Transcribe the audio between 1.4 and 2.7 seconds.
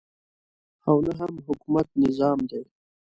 حکومت نظام دی.